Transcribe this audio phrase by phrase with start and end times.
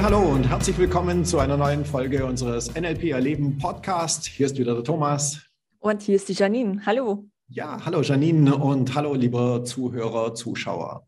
[0.00, 4.24] Ja, hallo und herzlich willkommen zu einer neuen Folge unseres NLP Erleben Podcast.
[4.24, 5.42] Hier ist wieder der Thomas.
[5.78, 6.80] Und hier ist die Janine.
[6.86, 7.26] Hallo.
[7.48, 11.06] Ja, hallo Janine und hallo liebe Zuhörer, Zuschauer.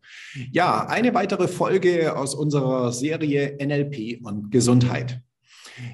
[0.50, 5.22] Ja, eine weitere Folge aus unserer Serie NLP und Gesundheit.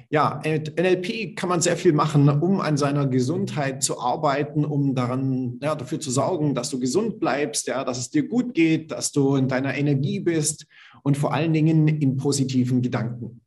[0.09, 5.57] Ja, NLP kann man sehr viel machen, um an seiner Gesundheit zu arbeiten, um daran,
[5.61, 9.13] ja, dafür zu sorgen, dass du gesund bleibst, ja, dass es dir gut geht, dass
[9.13, 10.65] du in deiner Energie bist
[11.03, 13.41] und vor allen Dingen in positiven Gedanken.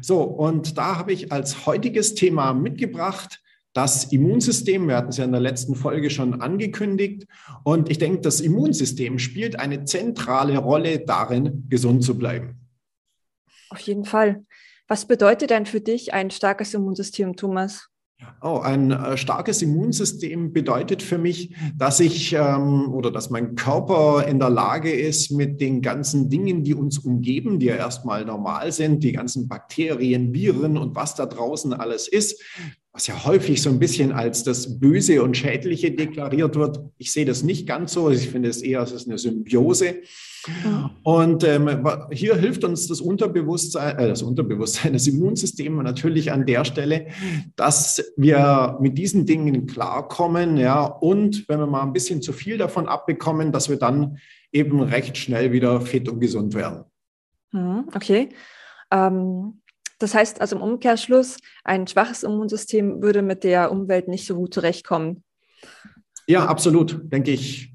[0.00, 3.40] So, und da habe ich als heutiges Thema mitgebracht,
[3.72, 7.26] das Immunsystem, wir hatten es ja in der letzten Folge schon angekündigt,
[7.62, 12.56] und ich denke, das Immunsystem spielt eine zentrale Rolle darin, gesund zu bleiben.
[13.70, 14.44] Auf jeden Fall.
[14.88, 17.89] Was bedeutet denn für dich ein starkes Immunsystem, Thomas?
[18.42, 24.26] Oh, ein äh, starkes Immunsystem bedeutet für mich, dass ich ähm, oder dass mein Körper
[24.26, 28.72] in der Lage ist, mit den ganzen Dingen, die uns umgeben, die ja erstmal normal
[28.72, 32.42] sind, die ganzen Bakterien, Viren und was da draußen alles ist,
[32.92, 36.80] was ja häufig so ein bisschen als das Böse und Schädliche deklariert wird.
[36.98, 38.10] Ich sehe das nicht ganz so.
[38.10, 40.02] Ich finde es eher, es ist eine Symbiose.
[41.02, 46.64] Und ähm, hier hilft uns das Unterbewusstsein, äh, das Unterbewusstsein, das Immunsystem natürlich an der
[46.64, 47.08] Stelle,
[47.56, 52.56] dass wir mit diesen Dingen klarkommen, ja, und wenn wir mal ein bisschen zu viel
[52.56, 54.18] davon abbekommen, dass wir dann
[54.50, 56.84] eben recht schnell wieder fit und gesund werden.
[57.52, 58.30] Mhm, okay.
[58.90, 59.59] Ähm,
[60.00, 64.52] das heißt also im Umkehrschluss, ein schwaches Immunsystem würde mit der Umwelt nicht so gut
[64.52, 65.22] zurechtkommen.
[66.26, 67.70] Ja, absolut, denke ich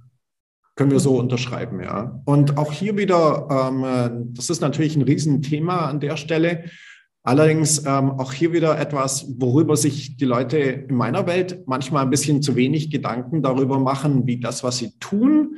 [0.76, 2.22] können wir so unterschreiben, ja.
[2.26, 6.66] Und auch hier wieder, ähm, das ist natürlich ein Riesenthema an der Stelle.
[7.24, 12.12] Allerdings ähm, auch hier wieder etwas, worüber sich die Leute in meiner Welt manchmal ein
[12.12, 15.58] bisschen zu wenig Gedanken darüber machen, wie das, was sie tun,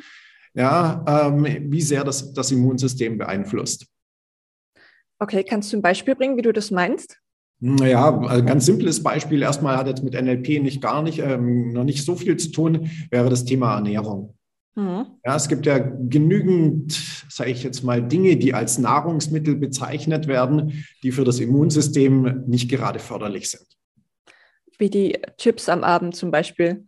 [0.53, 3.88] ja, ähm, wie sehr das das Immunsystem beeinflusst.
[5.19, 7.17] Okay, kannst du ein Beispiel bringen, wie du das meinst?
[7.59, 11.83] Naja, ein ganz simples Beispiel erstmal hat jetzt mit NLP nicht gar nicht, ähm, noch
[11.83, 14.35] nicht so viel zu tun, wäre das Thema Ernährung.
[14.75, 15.07] Mhm.
[15.25, 16.91] Ja, es gibt ja genügend,
[17.29, 22.69] sage ich jetzt mal, Dinge, die als Nahrungsmittel bezeichnet werden, die für das Immunsystem nicht
[22.69, 23.66] gerade förderlich sind.
[24.78, 26.85] Wie die Chips am Abend zum Beispiel.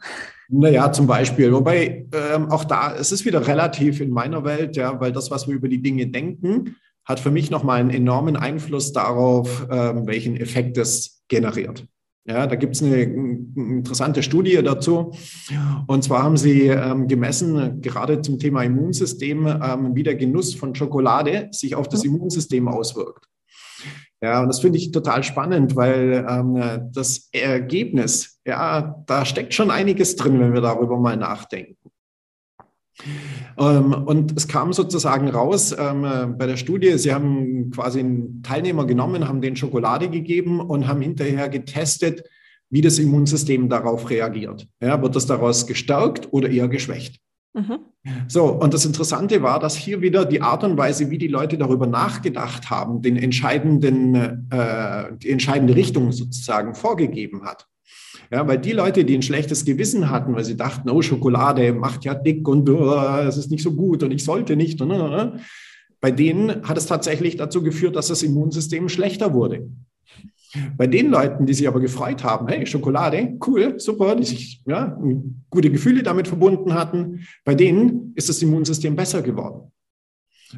[0.50, 1.52] Naja, zum Beispiel.
[1.52, 5.48] Wobei ähm, auch da, es ist wieder relativ in meiner Welt, ja, weil das, was
[5.48, 6.76] wir über die Dinge denken,
[7.10, 11.86] hat für mich nochmal einen enormen Einfluss darauf, ähm, welchen Effekt es generiert.
[12.26, 15.14] Ja, da gibt es eine, interessante Studie dazu.
[15.88, 20.76] Und zwar haben sie ähm, gemessen, gerade zum Thema Immunsystem, ähm, wie der Genuss von
[20.76, 23.26] Schokolade sich auf das Immunsystem auswirkt.
[24.22, 29.72] Ja, und das finde ich total spannend, weil ähm, das Ergebnis, ja, da steckt schon
[29.72, 31.89] einiges drin, wenn wir darüber mal nachdenken.
[33.58, 38.86] Ähm, und es kam sozusagen raus ähm, bei der Studie, sie haben quasi einen Teilnehmer
[38.86, 42.24] genommen, haben den Schokolade gegeben und haben hinterher getestet,
[42.70, 44.68] wie das Immunsystem darauf reagiert.
[44.82, 47.20] Ja, wird das daraus gestärkt oder eher geschwächt?
[47.54, 47.80] Mhm.
[48.28, 51.58] So, und das Interessante war, dass hier wieder die Art und Weise, wie die Leute
[51.58, 57.68] darüber nachgedacht haben, den entscheidenden, äh, die entscheidende Richtung sozusagen vorgegeben hat.
[58.32, 62.06] Ja, weil die Leute, die ein schlechtes Gewissen hatten, weil sie dachten, oh, Schokolade macht
[62.06, 64.80] ja dick und uh, es ist nicht so gut und ich sollte nicht.
[64.82, 65.32] Und, uh,
[66.00, 69.68] bei denen hat es tatsächlich dazu geführt, dass das Immunsystem schlechter wurde.
[70.78, 74.98] Bei den Leuten, die sich aber gefreut haben, hey, Schokolade, cool, super, die sich ja,
[75.50, 79.72] gute Gefühle damit verbunden hatten, bei denen ist das Immunsystem besser geworden.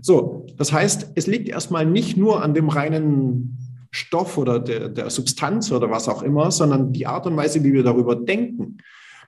[0.02, 3.58] So, das heißt, es liegt erstmal nicht nur an dem reinen
[3.91, 7.74] Stoff oder der, der Substanz oder was auch immer, sondern die Art und Weise, wie
[7.74, 8.78] wir darüber denken,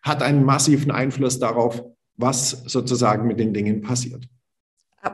[0.01, 1.83] hat einen massiven Einfluss darauf,
[2.17, 4.27] was sozusagen mit den Dingen passiert.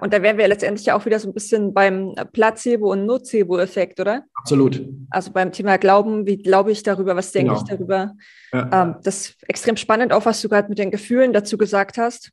[0.01, 4.23] Und da wären wir letztendlich auch wieder so ein bisschen beim Placebo- und Nocebo-Effekt, oder?
[4.35, 4.87] Absolut.
[5.09, 7.63] Also beim Thema Glauben, wie glaube ich darüber, was denke genau.
[7.63, 8.13] ich darüber?
[8.53, 8.83] Ja.
[8.83, 12.31] Ähm, das ist extrem spannend, auch was du gerade mit den Gefühlen dazu gesagt hast.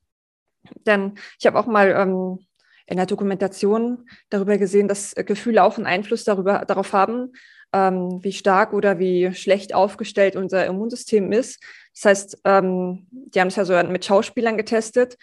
[0.87, 2.41] Denn ich habe auch mal ähm,
[2.87, 7.33] in der Dokumentation darüber gesehen, dass Gefühle auch einen Einfluss darüber, darauf haben,
[7.73, 11.63] ähm, wie stark oder wie schlecht aufgestellt unser Immunsystem ist.
[11.95, 15.17] Das heißt, ähm, die haben es ja so mit Schauspielern getestet.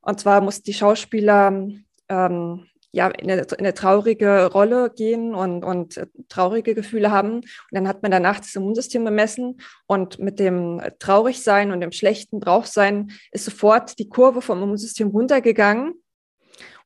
[0.00, 1.68] Und zwar mussten die Schauspieler
[2.08, 7.36] ähm, ja, in eine, in eine, traurige Rolle gehen und, und äh, traurige Gefühle haben.
[7.36, 12.40] Und dann hat man danach das Immunsystem bemessen und mit dem Traurigsein und dem schlechten
[12.40, 15.94] Draufsein ist sofort die Kurve vom Immunsystem runtergegangen.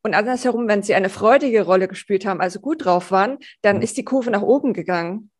[0.03, 3.83] Und andersherum, wenn sie eine freudige Rolle gespielt haben, also gut drauf waren, dann mhm.
[3.83, 5.31] ist die Kurve nach oben gegangen.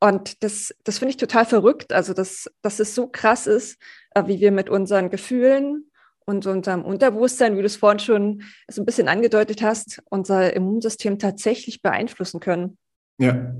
[0.00, 1.92] Und das, das finde ich total verrückt.
[1.92, 3.80] Also, dass, dass es so krass ist,
[4.14, 5.90] äh, wie wir mit unseren Gefühlen
[6.24, 11.18] und unserem Unterbewusstsein, wie du es vorhin schon so ein bisschen angedeutet hast, unser Immunsystem
[11.18, 12.78] tatsächlich beeinflussen können.
[13.18, 13.54] Ja.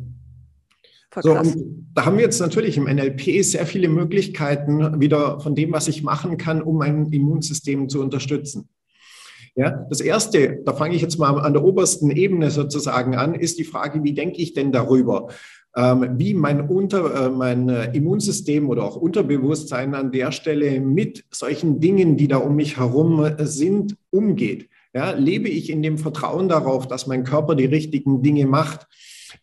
[1.20, 1.40] So,
[1.94, 6.02] da haben wir jetzt natürlich im NLP sehr viele Möglichkeiten wieder von dem, was ich
[6.02, 8.68] machen kann, um mein Immunsystem zu unterstützen.
[9.58, 13.58] Ja, das erste, da fange ich jetzt mal an der obersten Ebene sozusagen an, ist
[13.58, 15.30] die Frage, wie denke ich denn darüber?
[15.74, 21.24] Ähm, wie mein, Unter, äh, mein äh, Immunsystem oder auch Unterbewusstsein an der Stelle mit
[21.32, 24.68] solchen Dingen, die da um mich herum äh, sind, umgeht.
[24.94, 28.86] Ja, lebe ich in dem Vertrauen darauf, dass mein Körper die richtigen Dinge macht?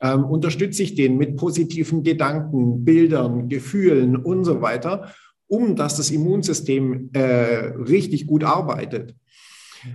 [0.01, 5.11] Ähm, unterstütze ich den mit positiven Gedanken, Bildern, Gefühlen und so weiter,
[5.47, 9.13] um dass das Immunsystem äh, richtig gut arbeitet?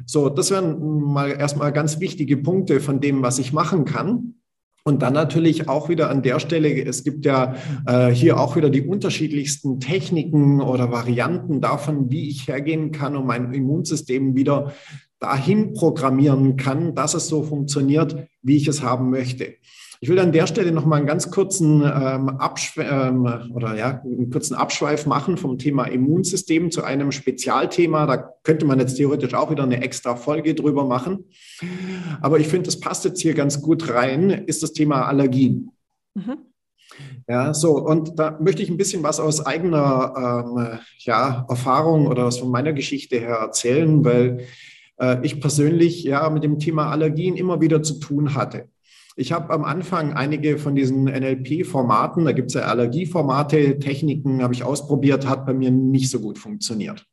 [0.07, 4.35] So, das wären mal erstmal ganz wichtige Punkte von dem, was ich machen kann.
[4.83, 7.55] Und dann natürlich auch wieder an der Stelle, es gibt ja
[7.87, 13.27] äh, hier auch wieder die unterschiedlichsten Techniken oder Varianten davon, wie ich hergehen kann, um
[13.27, 14.73] mein Immunsystem wieder
[15.19, 19.55] dahin programmieren kann, dass es so funktioniert, wie ich es haben möchte.
[20.02, 24.00] Ich will an der Stelle noch mal einen ganz kurzen ähm, Abschwe ähm, oder ja,
[24.02, 28.06] einen kurzen Abschweif machen vom Thema Immunsystem zu einem Spezialthema.
[28.06, 31.26] Da könnte man jetzt theoretisch auch wieder eine extra Folge drüber machen.
[32.23, 35.70] Aber ich finde, das passt jetzt hier ganz gut rein, ist das Thema Allergien.
[36.14, 36.38] Mhm.
[37.29, 42.25] Ja, so, und da möchte ich ein bisschen was aus eigener ähm, ja, Erfahrung oder
[42.25, 44.46] was von meiner Geschichte her erzählen, weil
[44.99, 48.69] äh, ich persönlich ja mit dem Thema Allergien immer wieder zu tun hatte.
[49.20, 54.55] Ich habe am Anfang einige von diesen NLP-Formaten, da gibt es ja Allergieformate, Techniken, habe
[54.55, 57.05] ich ausprobiert, hat bei mir nicht so gut funktioniert.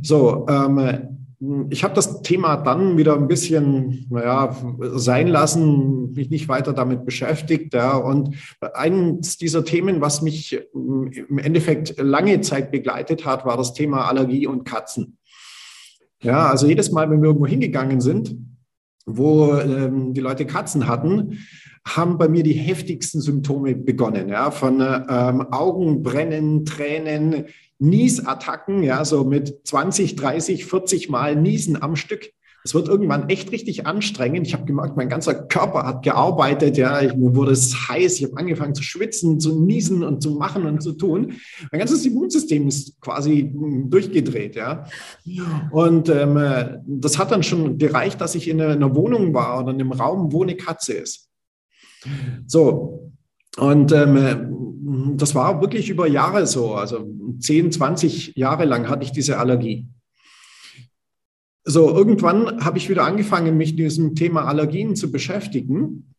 [0.00, 4.56] So, ähm, ich habe das Thema dann wieder ein bisschen, naja,
[4.94, 7.74] sein lassen, mich nicht weiter damit beschäftigt.
[7.74, 7.98] Ja.
[7.98, 8.36] Und
[8.72, 14.46] eines dieser Themen, was mich im Endeffekt lange Zeit begleitet hat, war das Thema Allergie
[14.46, 15.18] und Katzen.
[16.22, 18.34] Ja, also jedes Mal, wenn wir irgendwo hingegangen sind,
[19.06, 21.38] wo ähm, die Leute Katzen hatten,
[21.86, 27.46] haben bei mir die heftigsten Symptome begonnen, ja, von ähm, Augenbrennen, Tränen,
[27.78, 32.30] Niesattacken, ja, so mit 20, 30, 40 Mal Niesen am Stück.
[32.66, 34.46] Es wird irgendwann echt richtig anstrengend.
[34.46, 36.78] Ich habe gemerkt, mein ganzer Körper hat gearbeitet.
[36.78, 38.18] Ja, ich, mir wurde es heiß.
[38.18, 41.34] Ich habe angefangen zu schwitzen, zu niesen und zu machen und zu tun.
[41.70, 44.56] Mein ganzes Immunsystem ist quasi hm, durchgedreht.
[44.56, 44.86] Ja,
[45.72, 49.80] und ähm, das hat dann schon gereicht, dass ich in einer Wohnung war oder in
[49.82, 51.28] einem Raum, wo eine Katze ist.
[52.46, 53.12] So.
[53.58, 56.74] Und ähm, das war wirklich über Jahre so.
[56.74, 57.06] Also
[57.40, 59.86] 10, 20 Jahre lang hatte ich diese Allergie.
[61.64, 66.14] So, irgendwann habe ich wieder angefangen, mich mit diesem Thema Allergien zu beschäftigen.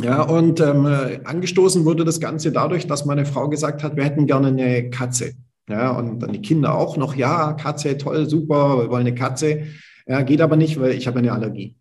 [0.00, 0.86] Ja, und ähm,
[1.24, 5.32] angestoßen wurde das Ganze dadurch, dass meine Frau gesagt hat, wir hätten gerne eine Katze.
[5.68, 9.64] Ja, und dann die Kinder auch noch, ja, Katze, toll, super, wir wollen eine Katze.
[10.06, 11.76] Ja, geht aber nicht, weil ich habe eine Allergie.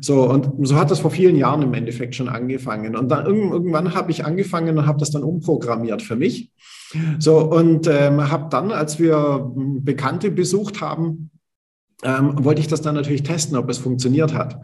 [0.00, 2.94] So, und so hat das vor vielen Jahren im Endeffekt schon angefangen.
[2.94, 6.52] Und dann irgendwann habe ich angefangen und habe das dann umprogrammiert für mich.
[7.18, 11.30] So, und ähm, habe dann, als wir Bekannte besucht haben,
[12.02, 14.60] ähm, wollte ich das dann natürlich testen, ob es funktioniert hat.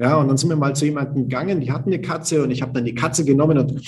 [0.00, 2.62] Ja, und dann sind wir mal zu jemandem gegangen, die hatten eine Katze und ich
[2.62, 3.82] habe dann die Katze genommen und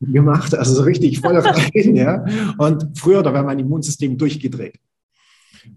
[0.00, 2.24] gemacht, also so richtig voll rein, ja.
[2.58, 4.78] Und früher, da wäre mein Immunsystem durchgedreht.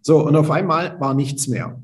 [0.02, 1.82] So, und auf einmal war nichts mehr.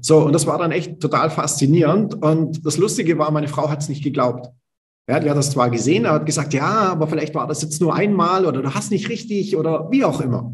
[0.00, 2.14] So, und das war dann echt total faszinierend.
[2.14, 4.48] Und das Lustige war, meine Frau hat es nicht geglaubt.
[5.08, 7.80] Ja, die hat das zwar gesehen, er hat gesagt, ja, aber vielleicht war das jetzt
[7.80, 10.52] nur einmal oder du hast nicht richtig oder wie auch immer.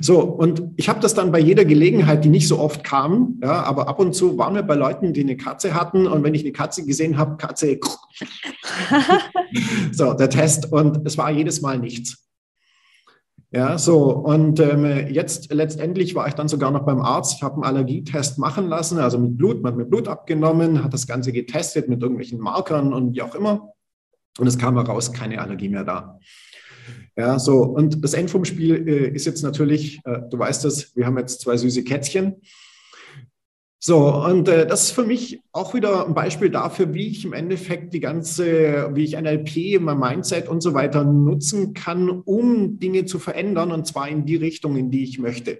[0.00, 3.64] So, und ich habe das dann bei jeder Gelegenheit, die nicht so oft kam, ja,
[3.64, 6.42] aber ab und zu waren wir bei Leuten, die eine Katze hatten und wenn ich
[6.42, 7.80] eine Katze gesehen habe, Katze,
[9.92, 12.23] so, der Test und es war jedes Mal nichts.
[13.54, 17.62] Ja, so, und ähm, jetzt letztendlich war ich dann sogar noch beim Arzt, habe einen
[17.62, 21.88] Allergietest machen lassen, also mit Blut, man hat mir Blut abgenommen, hat das Ganze getestet
[21.88, 23.68] mit irgendwelchen Markern und wie auch immer.
[24.40, 26.18] Und es kam heraus, keine Allergie mehr da.
[27.16, 30.96] Ja, so, und das End vom Spiel äh, ist jetzt natürlich, äh, du weißt es,
[30.96, 32.42] wir haben jetzt zwei süße Kätzchen.
[33.86, 37.34] So, und äh, das ist für mich auch wieder ein Beispiel dafür, wie ich im
[37.34, 43.04] Endeffekt die ganze, wie ich NLP, mein Mindset und so weiter nutzen kann, um Dinge
[43.04, 45.58] zu verändern und zwar in die Richtung, in die ich möchte.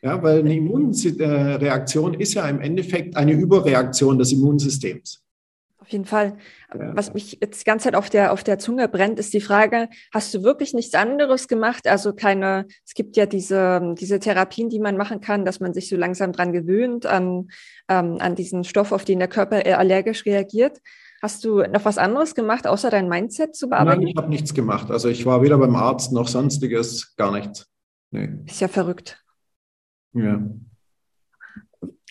[0.00, 5.24] Ja, weil eine Immunreaktion ist ja im Endeffekt eine Überreaktion des Immunsystems
[5.92, 6.36] jeden Fall.
[6.74, 6.96] Ja.
[6.96, 9.88] Was mich jetzt die ganze Zeit auf der, auf der Zunge brennt, ist die Frage,
[10.12, 11.86] hast du wirklich nichts anderes gemacht?
[11.86, 15.88] Also keine, es gibt ja diese, diese Therapien, die man machen kann, dass man sich
[15.88, 17.48] so langsam dran gewöhnt an,
[17.88, 20.80] ähm, an diesen Stoff, auf den der Körper allergisch reagiert.
[21.22, 24.00] Hast du noch was anderes gemacht, außer dein Mindset zu bearbeiten?
[24.00, 24.90] Nein, ich habe nichts gemacht.
[24.90, 27.66] Also ich war weder beim Arzt noch sonstiges, gar nichts.
[28.10, 28.30] Nee.
[28.46, 29.22] Ist ja verrückt.
[30.14, 30.42] Ja.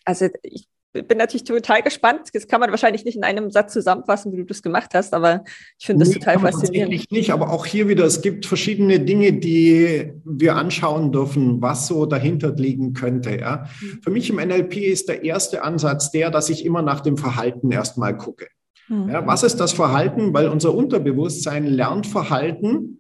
[0.06, 0.68] Also ich
[1.08, 2.30] bin natürlich total gespannt.
[2.34, 5.44] Das kann man wahrscheinlich nicht in einem Satz zusammenfassen, wie du das gemacht hast, aber
[5.78, 6.92] ich finde das nee, total faszinierend.
[6.92, 11.88] Tatsächlich nicht, aber auch hier wieder, es gibt verschiedene Dinge, die wir anschauen dürfen, was
[11.88, 13.38] so dahinter liegen könnte.
[13.40, 13.68] Ja.
[13.82, 14.00] Mhm.
[14.04, 17.72] Für mich im NLP ist der erste Ansatz der, dass ich immer nach dem Verhalten
[17.72, 18.48] erstmal gucke.
[18.88, 19.10] Mhm.
[19.10, 20.34] Ja, was ist das Verhalten?
[20.34, 23.00] Weil unser Unterbewusstsein lernt Verhalten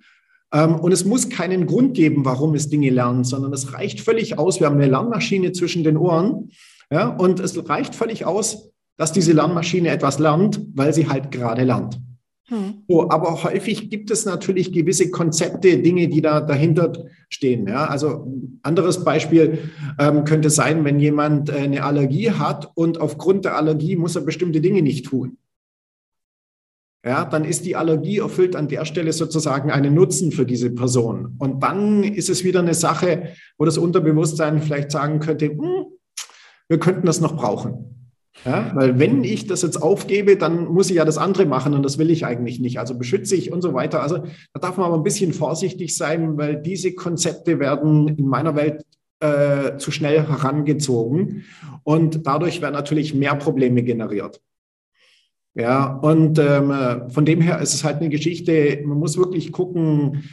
[0.53, 4.37] ähm, und es muss keinen Grund geben, warum es Dinge lernt, sondern es reicht völlig
[4.37, 4.59] aus.
[4.59, 6.51] Wir haben eine Lernmaschine zwischen den Ohren
[6.91, 11.63] ja, und es reicht völlig aus, dass diese Lernmaschine etwas lernt, weil sie halt gerade
[11.63, 11.99] lernt.
[12.47, 12.83] Hm.
[12.87, 16.91] So, aber häufig gibt es natürlich gewisse Konzepte, Dinge, die da dahinter
[17.29, 17.67] stehen.
[17.67, 17.85] Ja?
[17.85, 18.27] Also
[18.63, 19.69] anderes Beispiel
[19.99, 24.23] ähm, könnte sein, wenn jemand äh, eine Allergie hat und aufgrund der Allergie muss er
[24.23, 25.37] bestimmte Dinge nicht tun
[27.05, 31.35] ja, dann ist die Allergie erfüllt an der Stelle sozusagen einen Nutzen für diese Person.
[31.39, 35.85] Und dann ist es wieder eine Sache, wo das Unterbewusstsein vielleicht sagen könnte, hm,
[36.69, 37.89] wir könnten das noch brauchen.
[38.45, 41.83] Ja, weil wenn ich das jetzt aufgebe, dann muss ich ja das andere machen und
[41.83, 42.79] das will ich eigentlich nicht.
[42.79, 44.01] Also beschütze ich und so weiter.
[44.01, 44.19] Also
[44.53, 48.85] da darf man aber ein bisschen vorsichtig sein, weil diese Konzepte werden in meiner Welt
[49.19, 51.43] äh, zu schnell herangezogen
[51.83, 54.39] und dadurch werden natürlich mehr Probleme generiert.
[55.55, 60.23] Ja, und ähm, von dem her ist es halt eine Geschichte, man muss wirklich gucken,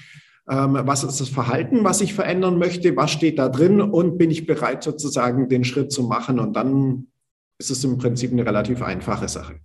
[0.47, 4.47] was ist das Verhalten, was ich verändern möchte, was steht da drin und bin ich
[4.47, 7.09] bereit sozusagen den Schritt zu machen und dann
[7.59, 9.61] ist es im Prinzip eine relativ einfache Sache.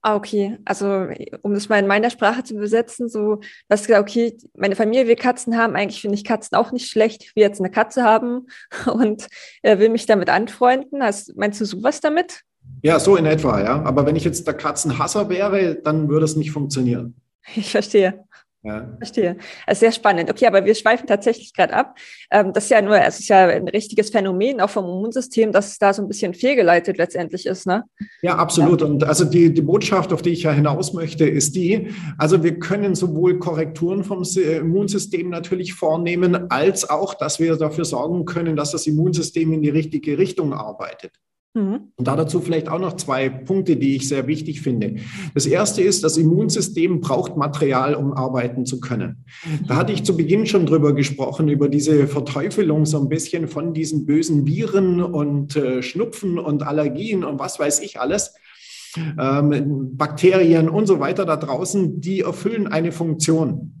[0.00, 0.56] Ah, okay.
[0.64, 1.08] Also,
[1.42, 5.16] um das mal in meiner Sprache zu übersetzen, so, dass gesagt, okay, meine Familie will
[5.16, 5.74] Katzen haben.
[5.74, 7.24] Eigentlich finde ich Katzen auch nicht schlecht.
[7.24, 8.46] Ich will jetzt eine Katze haben
[8.86, 9.26] und
[9.62, 11.02] äh, will mich damit anfreunden.
[11.02, 12.42] Also, meinst du sowas damit?
[12.82, 13.82] Ja, so in etwa, ja.
[13.82, 17.20] Aber wenn ich jetzt der Katzenhasser wäre, dann würde es nicht funktionieren.
[17.56, 18.24] Ich verstehe.
[18.62, 18.88] Ja.
[18.98, 19.36] Verstehe.
[19.66, 20.30] Also sehr spannend.
[20.30, 21.96] Okay, aber wir schweifen tatsächlich gerade ab.
[22.30, 25.68] Ähm, das ist ja nur, es ist ja ein richtiges Phänomen auch vom Immunsystem, dass
[25.68, 27.84] es da so ein bisschen fehlgeleitet letztendlich ist, ne?
[28.20, 28.80] Ja, absolut.
[28.80, 28.88] Ja.
[28.88, 32.58] Und also die, die Botschaft, auf die ich ja hinaus möchte, ist die, also wir
[32.58, 38.72] können sowohl Korrekturen vom Immunsystem natürlich vornehmen, als auch, dass wir dafür sorgen können, dass
[38.72, 41.12] das Immunsystem in die richtige Richtung arbeitet.
[41.54, 41.92] Mhm.
[41.96, 44.96] Und da dazu vielleicht auch noch zwei Punkte, die ich sehr wichtig finde.
[45.34, 49.24] Das erste ist, das Immunsystem braucht Material, um arbeiten zu können.
[49.66, 53.74] Da hatte ich zu Beginn schon drüber gesprochen, über diese Verteufelung so ein bisschen von
[53.74, 58.34] diesen bösen Viren und äh, Schnupfen und Allergien und was weiß ich alles.
[59.18, 63.77] Ähm, Bakterien und so weiter da draußen, die erfüllen eine Funktion.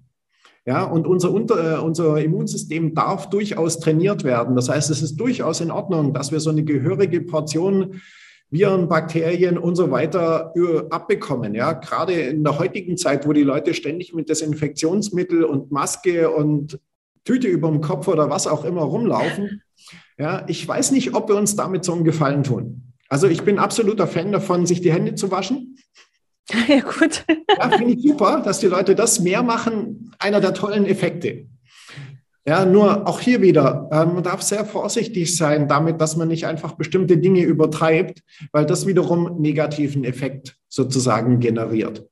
[0.68, 4.54] Ja, und unser, unter, äh, unser Immunsystem darf durchaus trainiert werden.
[4.54, 8.02] Das heißt, es ist durchaus in Ordnung, dass wir so eine gehörige Portion
[8.50, 11.54] Viren, Bakterien und so weiter äh, abbekommen.
[11.54, 16.78] Ja, gerade in der heutigen Zeit, wo die Leute ständig mit Desinfektionsmittel und Maske und
[17.24, 19.62] Tüte über dem Kopf oder was auch immer rumlaufen.
[20.18, 22.92] Ja, ich weiß nicht, ob wir uns damit so einen Gefallen tun.
[23.08, 25.78] Also ich bin absoluter Fan davon, sich die Hände zu waschen.
[26.66, 27.24] Ja, gut.
[27.58, 30.07] Ja, finde ich super, dass die Leute das mehr machen.
[30.18, 31.46] Einer der tollen Effekte.
[32.46, 36.46] Ja, nur auch hier wieder, äh, man darf sehr vorsichtig sein damit, dass man nicht
[36.46, 38.22] einfach bestimmte Dinge übertreibt,
[38.52, 42.08] weil das wiederum negativen Effekt sozusagen generiert.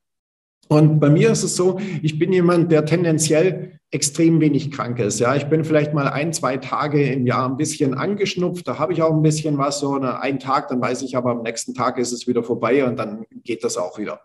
[0.68, 5.20] Und bei mir ist es so, ich bin jemand, der tendenziell extrem wenig krank ist.
[5.20, 8.66] Ja, ich bin vielleicht mal ein, zwei Tage im Jahr ein bisschen angeschnupft.
[8.66, 11.30] Da habe ich auch ein bisschen was, so eine, einen Tag, dann weiß ich aber
[11.30, 14.20] am nächsten Tag ist es wieder vorbei und dann geht das auch wieder.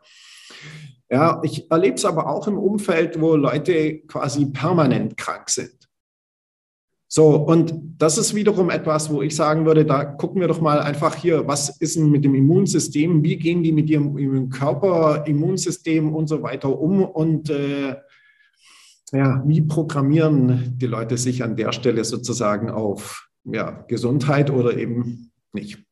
[1.10, 5.82] Ja, ich erlebe es aber auch im Umfeld, wo Leute quasi permanent krank sind.
[7.14, 10.80] So, und das ist wiederum etwas, wo ich sagen würde, da gucken wir doch mal
[10.80, 16.16] einfach hier, was ist denn mit dem Immunsystem, wie gehen die mit ihrem Körper, Immunsystem
[16.16, 17.98] und so weiter um und äh,
[19.12, 25.32] ja, wie programmieren die Leute sich an der Stelle sozusagen auf ja, Gesundheit oder eben
[25.52, 25.84] nicht?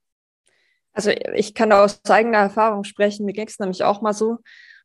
[0.94, 4.40] Also ich kann aus eigener Erfahrung sprechen, mir ging es nämlich auch mal so,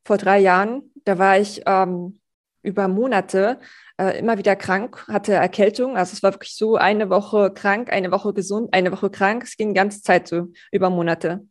[0.05, 2.21] vor drei Jahren, da war ich ähm,
[2.63, 3.59] über Monate
[3.99, 5.97] äh, immer wieder krank, hatte Erkältung.
[5.97, 9.45] Also es war wirklich so eine Woche krank, eine Woche gesund, eine Woche krank.
[9.45, 11.47] Es ging die ganze Zeit so über Monate.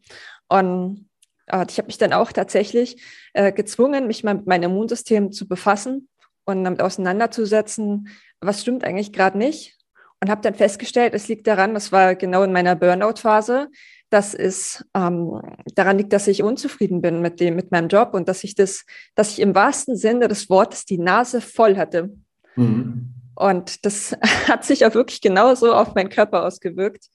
[0.50, 1.10] Und
[1.48, 5.48] äh, ich habe mich dann auch tatsächlich äh, gezwungen, mich mal mit meinem Immunsystem zu
[5.48, 6.10] befassen
[6.46, 8.10] und damit auseinanderzusetzen,
[8.42, 9.78] was stimmt eigentlich gerade nicht.
[10.20, 13.68] Und habe dann festgestellt, es liegt daran, das war genau in meiner Burnout-Phase,
[14.14, 15.42] dass es ähm,
[15.74, 18.86] daran liegt, dass ich unzufrieden bin mit dem, mit meinem Job und dass ich das,
[19.16, 22.12] dass ich im wahrsten Sinne des Wortes die Nase voll hatte.
[22.56, 23.12] Mhm.
[23.34, 24.16] Und das
[24.48, 27.08] hat sich auch wirklich genauso auf meinen Körper ausgewirkt.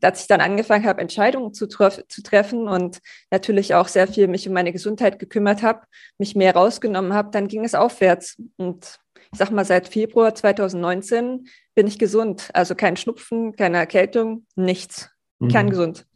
[0.00, 4.48] Als ich dann angefangen habe, Entscheidungen zu, zu treffen und natürlich auch sehr viel mich
[4.48, 5.82] um meine Gesundheit gekümmert habe,
[6.16, 8.40] mich mehr rausgenommen habe, dann ging es aufwärts.
[8.56, 8.98] Und
[9.30, 12.48] ich sag mal, seit Februar 2019 bin ich gesund.
[12.54, 15.10] Also kein Schnupfen, keine Erkältung, nichts.
[15.40, 15.48] Mhm.
[15.48, 16.06] Kerngesund.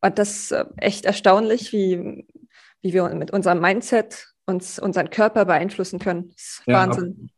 [0.00, 2.26] Und das ist äh, echt erstaunlich, wie,
[2.82, 6.30] wie wir mit unserem Mindset uns unseren Körper beeinflussen können.
[6.30, 7.30] Das ist ja, Wahnsinn.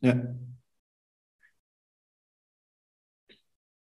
[0.00, 0.14] Ja.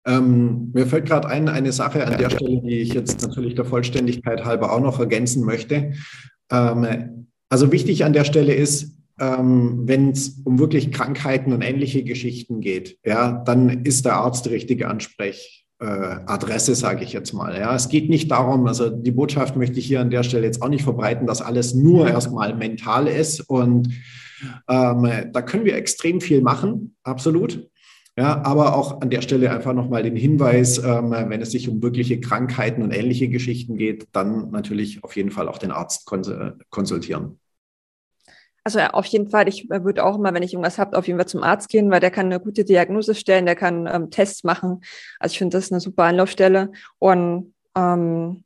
[0.07, 3.65] Ähm, mir fällt gerade ein, eine Sache an der Stelle, die ich jetzt natürlich der
[3.65, 5.95] Vollständigkeit halber auch noch ergänzen möchte.
[6.51, 12.05] Ähm, also wichtig an der Stelle ist, ähm, wenn es um wirklich Krankheiten und ähnliche
[12.05, 17.59] Geschichten geht, ja, dann ist der Arzt die richtige Ansprechadresse, äh, sage ich jetzt mal.
[17.59, 20.63] Ja, es geht nicht darum, also die Botschaft möchte ich hier an der Stelle jetzt
[20.63, 23.89] auch nicht verbreiten, dass alles nur erstmal mental ist und
[24.69, 27.69] ähm, da können wir extrem viel machen, absolut.
[28.19, 31.83] Ja, aber auch an der Stelle einfach nochmal den Hinweis, ähm, wenn es sich um
[31.83, 36.07] wirkliche Krankheiten und ähnliche Geschichten geht, dann natürlich auf jeden Fall auch den Arzt
[36.71, 37.39] konsultieren.
[38.67, 41.21] Also auf jeden Fall, ich äh, würde auch immer, wenn ich irgendwas habe, auf jeden
[41.21, 44.43] Fall zum Arzt gehen, weil der kann eine gute Diagnose stellen, der kann ähm, Tests
[44.43, 44.81] machen.
[45.21, 46.73] Also ich finde das eine super Anlaufstelle.
[46.99, 48.43] Und ähm,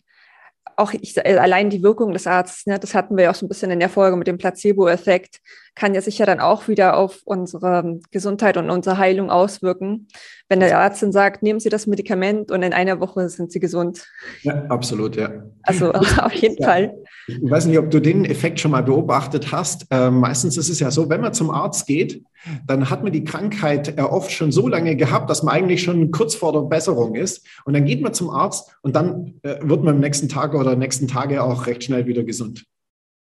[0.77, 3.47] auch ich, äh, allein die Wirkung des Arztes, ne, das hatten wir ja auch so
[3.47, 5.41] ein bisschen in der Folge mit dem Placebo-Effekt,
[5.75, 10.09] kann ja sicher dann auch wieder auf unsere Gesundheit und unsere Heilung auswirken.
[10.49, 13.61] Wenn der Arzt dann sagt, nehmen Sie das Medikament und in einer Woche sind Sie
[13.61, 14.07] gesund.
[14.43, 15.31] Ja, absolut, ja.
[15.63, 16.67] Also auf jeden ja.
[16.67, 16.95] Fall.
[17.29, 19.87] Ich weiß nicht, ob du den Effekt schon mal beobachtet hast.
[19.91, 22.25] Ähm, meistens ist es ja so, wenn man zum Arzt geht,
[22.67, 26.11] dann hat man die Krankheit ja oft schon so lange gehabt, dass man eigentlich schon
[26.11, 27.47] kurz vor der Besserung ist.
[27.65, 30.75] Und dann geht man zum Arzt und dann äh, wird man am nächsten Tag oder
[30.75, 32.65] nächsten Tage auch recht schnell wieder gesund.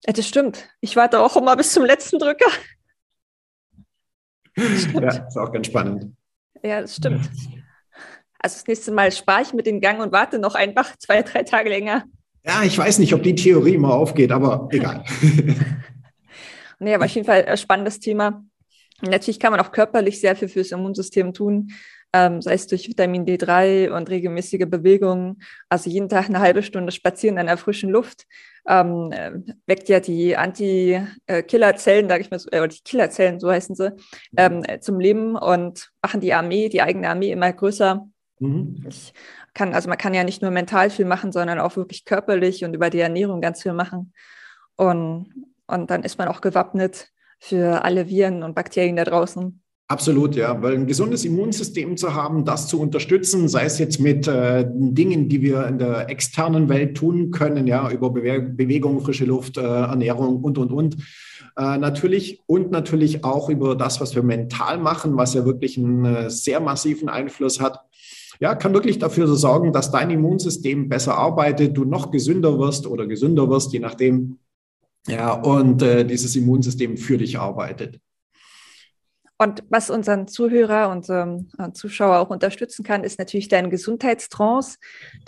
[0.06, 0.70] Ja, das stimmt.
[0.82, 2.50] Ich warte auch immer bis zum letzten Drücker.
[4.56, 6.16] Ja, ist auch ganz spannend.
[6.64, 7.30] Ja, das stimmt.
[8.40, 11.44] Also das nächste Mal spare ich mit den Gang und warte noch einfach zwei, drei
[11.44, 12.06] Tage länger.
[12.44, 15.04] Ja, ich weiß nicht, ob die Theorie immer aufgeht, aber egal.
[16.80, 18.44] nee, aber auf jeden Fall ein spannendes Thema.
[19.02, 21.72] Natürlich kann man auch körperlich sehr viel fürs Immunsystem tun
[22.14, 26.92] ähm, sei es durch Vitamin D3 und regelmäßige Bewegungen, also jeden Tag eine halbe Stunde
[26.92, 28.26] spazieren in der frischen Luft,
[28.68, 29.32] ähm, äh,
[29.68, 33.96] weckt ja die Anti-Killer-Zellen, sage ich mal, so, äh, die Killerzellen, so heißen sie,
[34.38, 38.08] ähm, zum Leben und machen die Armee, die eigene Armee immer größer.
[38.40, 38.86] Mhm.
[38.88, 39.14] Ich
[39.54, 42.74] kann, also man kann ja nicht nur mental viel machen, sondern auch wirklich körperlich und
[42.74, 44.14] über die Ernährung ganz viel machen.
[44.76, 45.34] Und,
[45.68, 49.62] und dann ist man auch gewappnet für alle Viren und Bakterien da draußen.
[49.92, 54.28] Absolut, ja, weil ein gesundes Immunsystem zu haben, das zu unterstützen, sei es jetzt mit
[54.28, 59.26] äh, Dingen, die wir in der externen Welt tun können, ja, über Bewe Bewegung, frische
[59.26, 60.98] Luft, äh, Ernährung und, und, und.
[61.58, 66.06] Äh, natürlich und natürlich auch über das, was wir mental machen, was ja wirklich einen
[66.06, 67.80] äh, sehr massiven Einfluss hat.
[68.40, 72.86] Ja, kann wirklich dafür so sorgen, dass dein Immunsystem besser arbeitet, du noch gesünder wirst
[72.86, 74.38] oder gesünder wirst, je nachdem.
[75.08, 78.00] Ja, und äh, dieses Immunsystem für dich arbeitet.
[79.42, 84.78] Und was unseren Zuhörer und ähm, Zuschauer auch unterstützen kann, ist natürlich deine Gesundheitstrance,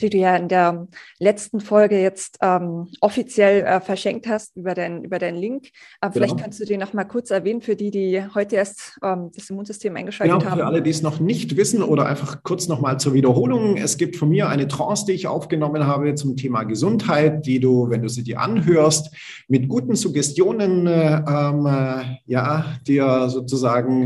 [0.01, 5.05] die du ja in der letzten Folge jetzt ähm, offiziell äh, verschenkt hast über, dein,
[5.05, 5.67] über deinen Link.
[5.67, 5.69] Äh,
[6.01, 6.11] genau.
[6.11, 9.49] Vielleicht kannst du den noch mal kurz erwähnen für die, die heute erst ähm, das
[9.49, 10.59] Immunsystem eingeschaltet genau, haben.
[10.59, 13.77] Für alle, die es noch nicht wissen oder einfach kurz noch mal zur Wiederholung.
[13.77, 17.89] Es gibt von mir eine Trance, die ich aufgenommen habe zum Thema Gesundheit, die du,
[17.89, 19.15] wenn du sie dir anhörst,
[19.47, 24.00] mit guten Suggestionen äh, ähm, äh ja, dir sozusagen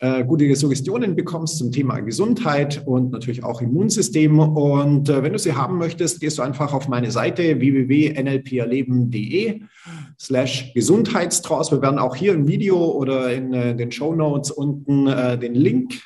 [0.00, 4.38] äh, gute Suggestionen bekommst zum Thema Gesundheit und natürlich auch Immunsystem.
[4.38, 9.62] Und äh, wenn du sie haben möchtest, gehst du einfach auf meine Seite www.nlperleben.de
[10.20, 11.72] slash Gesundheitstrance.
[11.72, 16.00] Wir werden auch hier im Video oder in äh, den Show Notes unten den Link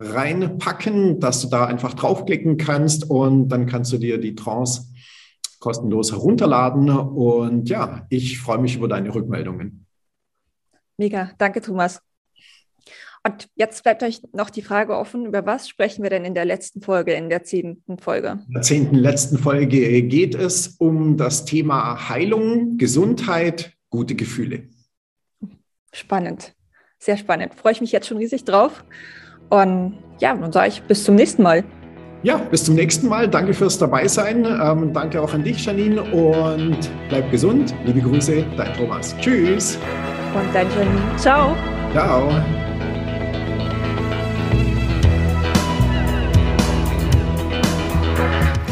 [0.00, 4.92] reinpacken, dass du da einfach draufklicken kannst und dann kannst du dir die Trance
[5.60, 6.90] kostenlos herunterladen.
[6.90, 9.86] Und ja, ich freue mich über deine Rückmeldungen.
[10.96, 12.00] Mega, danke Thomas.
[13.26, 16.44] Und jetzt bleibt euch noch die Frage offen, über was sprechen wir denn in der
[16.44, 18.38] letzten Folge, in der zehnten Folge?
[18.46, 24.68] In der zehnten letzten Folge geht es um das Thema Heilung, Gesundheit, gute Gefühle.
[25.92, 26.54] Spannend,
[27.00, 27.54] sehr spannend.
[27.54, 28.84] Freue ich mich jetzt schon riesig drauf.
[29.50, 31.64] Und ja, dann sage ich bis zum nächsten Mal.
[32.22, 33.28] Ja, bis zum nächsten Mal.
[33.28, 34.44] Danke fürs Dabeisein.
[34.44, 36.00] Ähm, danke auch an dich, Janine.
[36.12, 37.74] Und bleib gesund.
[37.84, 39.16] Liebe Grüße, dein Thomas.
[39.18, 39.80] Tschüss.
[40.32, 41.16] Und dein Janine.
[41.16, 41.56] Ciao.
[41.92, 42.30] Ciao.